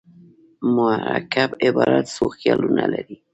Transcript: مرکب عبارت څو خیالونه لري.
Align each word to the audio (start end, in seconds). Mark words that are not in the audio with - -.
مرکب 0.75 1.49
عبارت 1.65 2.05
څو 2.15 2.25
خیالونه 2.37 2.83
لري. 2.93 3.17